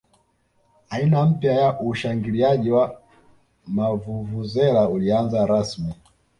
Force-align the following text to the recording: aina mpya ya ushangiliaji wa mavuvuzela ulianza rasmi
aina 0.89 1.25
mpya 1.25 1.53
ya 1.53 1.79
ushangiliaji 1.79 2.71
wa 2.71 3.01
mavuvuzela 3.67 4.89
ulianza 4.89 5.45
rasmi 5.45 5.93